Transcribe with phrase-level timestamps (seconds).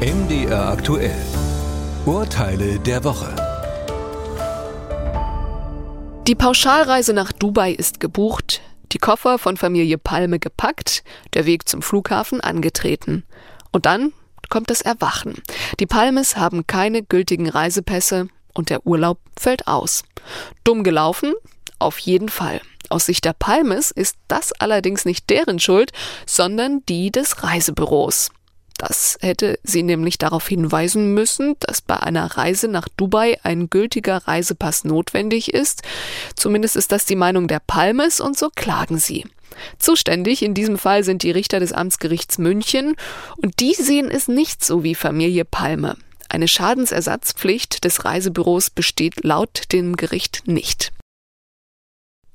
[0.00, 1.20] MDR aktuell.
[2.06, 3.36] Urteile der Woche.
[6.26, 11.82] Die Pauschalreise nach Dubai ist gebucht, die Koffer von Familie Palme gepackt, der Weg zum
[11.82, 13.24] Flughafen angetreten.
[13.72, 14.14] Und dann
[14.48, 15.42] kommt das Erwachen.
[15.80, 20.04] Die Palmes haben keine gültigen Reisepässe und der Urlaub fällt aus.
[20.64, 21.34] Dumm gelaufen?
[21.78, 22.62] Auf jeden Fall.
[22.88, 25.92] Aus Sicht der Palmes ist das allerdings nicht deren Schuld,
[26.24, 28.30] sondern die des Reisebüros.
[28.80, 34.26] Das hätte sie nämlich darauf hinweisen müssen, dass bei einer Reise nach Dubai ein gültiger
[34.26, 35.82] Reisepass notwendig ist.
[36.34, 39.26] Zumindest ist das die Meinung der Palmes und so klagen sie.
[39.78, 42.96] Zuständig in diesem Fall sind die Richter des Amtsgerichts München
[43.36, 45.98] und die sehen es nicht so wie Familie Palme.
[46.30, 50.90] Eine Schadensersatzpflicht des Reisebüros besteht laut dem Gericht nicht.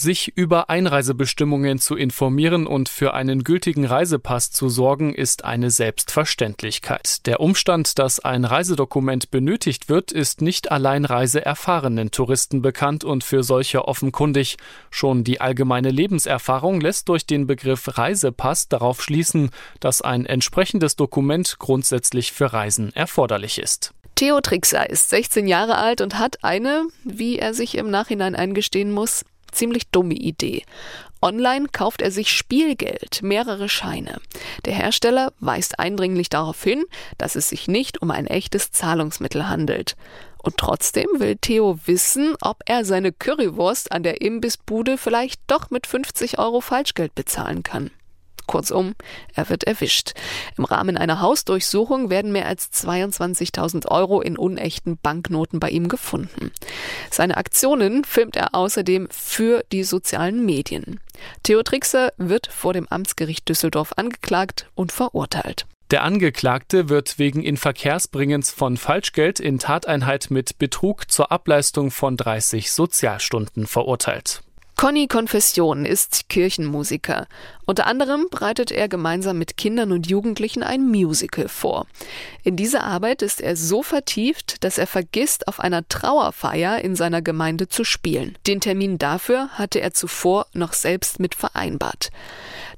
[0.00, 7.26] Sich über Einreisebestimmungen zu informieren und für einen gültigen Reisepass zu sorgen, ist eine Selbstverständlichkeit.
[7.26, 13.42] Der Umstand, dass ein Reisedokument benötigt wird, ist nicht allein reiseerfahrenen Touristen bekannt und für
[13.42, 14.56] solche offenkundig.
[14.88, 21.56] Schon die allgemeine Lebenserfahrung lässt durch den Begriff Reisepass darauf schließen, dass ein entsprechendes Dokument
[21.58, 23.94] grundsätzlich für Reisen erforderlich ist.
[24.14, 28.92] Theo Trixer ist 16 Jahre alt und hat eine, wie er sich im Nachhinein eingestehen
[28.92, 30.62] muss, ziemlich dumme Idee.
[31.20, 34.20] Online kauft er sich Spielgeld, mehrere Scheine.
[34.64, 36.84] Der Hersteller weist eindringlich darauf hin,
[37.18, 39.96] dass es sich nicht um ein echtes Zahlungsmittel handelt.
[40.40, 45.86] Und trotzdem will Theo wissen, ob er seine Currywurst an der Imbissbude vielleicht doch mit
[45.86, 47.90] 50 Euro Falschgeld bezahlen kann.
[48.48, 48.96] Kurzum,
[49.34, 50.14] er wird erwischt.
[50.56, 56.50] Im Rahmen einer Hausdurchsuchung werden mehr als 22.000 Euro in unechten Banknoten bei ihm gefunden.
[57.12, 60.98] Seine Aktionen filmt er außerdem für die sozialen Medien.
[61.44, 65.66] Theo Trixer wird vor dem Amtsgericht Düsseldorf angeklagt und verurteilt.
[65.90, 72.70] Der Angeklagte wird wegen Inverkehrsbringens von Falschgeld in Tateinheit mit Betrug zur Ableistung von 30
[72.72, 74.42] Sozialstunden verurteilt.
[74.78, 77.26] Conny Konfession ist Kirchenmusiker.
[77.66, 81.88] Unter anderem bereitet er gemeinsam mit Kindern und Jugendlichen ein Musical vor.
[82.44, 87.22] In dieser Arbeit ist er so vertieft, dass er vergisst, auf einer Trauerfeier in seiner
[87.22, 88.38] Gemeinde zu spielen.
[88.46, 92.10] Den Termin dafür hatte er zuvor noch selbst mit vereinbart.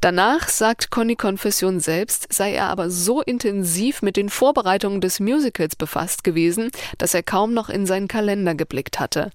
[0.00, 5.76] Danach, sagt Conny Konfession selbst, sei er aber so intensiv mit den Vorbereitungen des Musicals
[5.76, 9.32] befasst gewesen, dass er kaum noch in seinen Kalender geblickt hatte.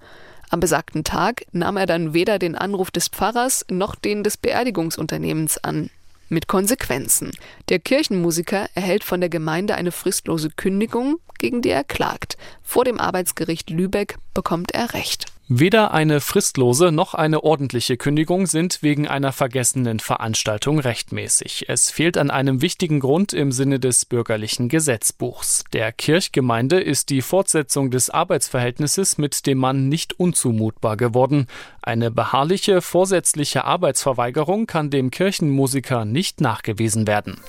[0.55, 5.61] Am besagten Tag nahm er dann weder den Anruf des Pfarrers noch den des Beerdigungsunternehmens
[5.61, 5.89] an.
[6.29, 7.31] Mit Konsequenzen.
[7.67, 12.37] Der Kirchenmusiker erhält von der Gemeinde eine fristlose Kündigung, gegen die er klagt.
[12.63, 15.25] Vor dem Arbeitsgericht Lübeck bekommt er Recht.
[15.47, 21.65] Weder eine fristlose noch eine ordentliche Kündigung sind wegen einer vergessenen Veranstaltung rechtmäßig.
[21.67, 25.63] Es fehlt an einem wichtigen Grund im Sinne des bürgerlichen Gesetzbuchs.
[25.71, 31.45] Der Kirchgemeinde ist die Fortsetzung des Arbeitsverhältnisses mit dem Mann nicht unzumutbar geworden.
[31.83, 37.39] Eine beharrliche vorsätzliche Arbeitsverweigerung kann dem Kirchenmusiker nicht nachgewiesen werden.